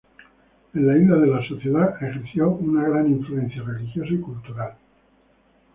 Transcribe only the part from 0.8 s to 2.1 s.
las islas de la Sociedad